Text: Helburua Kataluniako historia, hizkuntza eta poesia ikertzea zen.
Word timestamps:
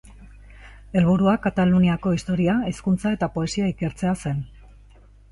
Helburua 1.01 1.33
Kataluniako 1.43 2.13
historia, 2.15 2.55
hizkuntza 2.71 3.11
eta 3.17 3.29
poesia 3.35 3.67
ikertzea 3.73 4.15
zen. 4.23 4.41